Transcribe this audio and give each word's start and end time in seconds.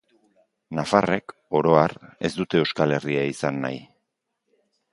Nafarrek, 0.77 1.33
oro 1.59 1.75
har, 1.81 1.93
ez 2.29 2.33
dute 2.39 2.63
Euskal 2.63 2.97
Herria 2.97 3.27
izan 3.35 3.61
nahi. 3.67 3.81